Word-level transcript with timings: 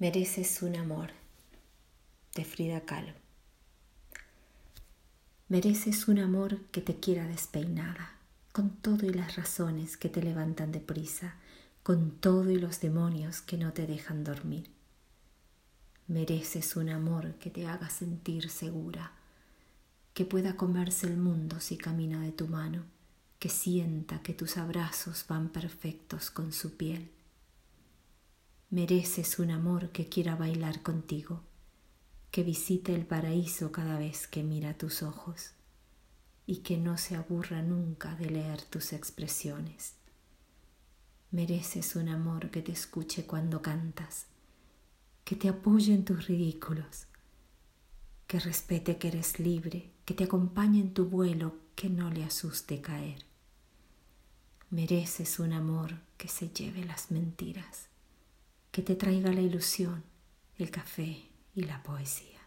Mereces 0.00 0.62
un 0.62 0.76
amor 0.76 1.10
de 2.36 2.44
Frida 2.44 2.82
Kahlo. 2.82 3.14
Mereces 5.48 6.06
un 6.06 6.20
amor 6.20 6.60
que 6.66 6.80
te 6.80 7.00
quiera 7.00 7.26
despeinada, 7.26 8.12
con 8.52 8.70
todo 8.76 9.06
y 9.06 9.12
las 9.12 9.34
razones 9.34 9.96
que 9.96 10.08
te 10.08 10.22
levantan 10.22 10.70
de 10.70 10.78
prisa, 10.78 11.34
con 11.82 12.12
todo 12.12 12.48
y 12.52 12.60
los 12.60 12.80
demonios 12.80 13.40
que 13.40 13.56
no 13.56 13.72
te 13.72 13.88
dejan 13.88 14.22
dormir. 14.22 14.70
Mereces 16.06 16.76
un 16.76 16.90
amor 16.90 17.34
que 17.40 17.50
te 17.50 17.66
haga 17.66 17.90
sentir 17.90 18.50
segura, 18.50 19.10
que 20.14 20.24
pueda 20.24 20.56
comerse 20.56 21.08
el 21.08 21.16
mundo 21.16 21.58
si 21.58 21.76
camina 21.76 22.20
de 22.20 22.30
tu 22.30 22.46
mano, 22.46 22.84
que 23.40 23.48
sienta 23.48 24.22
que 24.22 24.32
tus 24.32 24.58
abrazos 24.58 25.24
van 25.28 25.48
perfectos 25.48 26.30
con 26.30 26.52
su 26.52 26.76
piel 26.76 27.10
Mereces 28.70 29.38
un 29.38 29.50
amor 29.50 29.92
que 29.92 30.10
quiera 30.10 30.36
bailar 30.36 30.82
contigo, 30.82 31.40
que 32.30 32.42
visite 32.42 32.94
el 32.94 33.06
paraíso 33.06 33.72
cada 33.72 33.98
vez 33.98 34.26
que 34.28 34.42
mira 34.42 34.76
tus 34.76 35.02
ojos 35.02 35.52
y 36.46 36.56
que 36.56 36.76
no 36.76 36.98
se 36.98 37.16
aburra 37.16 37.62
nunca 37.62 38.14
de 38.16 38.28
leer 38.28 38.60
tus 38.60 38.92
expresiones. 38.92 39.94
Mereces 41.30 41.96
un 41.96 42.10
amor 42.10 42.50
que 42.50 42.60
te 42.60 42.72
escuche 42.72 43.24
cuando 43.24 43.62
cantas, 43.62 44.26
que 45.24 45.34
te 45.34 45.48
apoye 45.48 45.94
en 45.94 46.04
tus 46.04 46.26
ridículos, 46.26 47.06
que 48.26 48.38
respete 48.38 48.98
que 48.98 49.08
eres 49.08 49.40
libre, 49.40 49.92
que 50.04 50.12
te 50.12 50.24
acompañe 50.24 50.80
en 50.80 50.92
tu 50.92 51.06
vuelo, 51.06 51.56
que 51.74 51.88
no 51.88 52.10
le 52.10 52.22
asuste 52.22 52.82
caer. 52.82 53.24
Mereces 54.68 55.38
un 55.38 55.54
amor 55.54 56.00
que 56.18 56.28
se 56.28 56.50
lleve 56.50 56.84
las 56.84 57.10
mentiras 57.10 57.88
que 58.78 58.84
te 58.84 58.94
traiga 58.94 59.32
la 59.32 59.40
ilusión, 59.40 60.04
el 60.56 60.70
café 60.70 61.32
y 61.52 61.64
la 61.64 61.82
poesía. 61.82 62.37